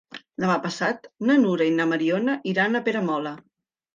Demà 0.43 0.53
passat 0.63 1.03
na 1.29 1.35
Nura 1.41 1.67
i 1.71 1.75
na 1.77 1.85
Mariona 1.91 2.39
iran 2.53 2.79
a 2.79 2.81
Peramola. 2.89 3.37